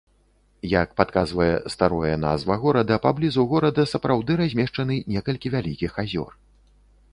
[0.71, 6.31] Як падказвае старое назва горада, паблізу горада сапраўды размешчаны некалькі вялікіх азёр.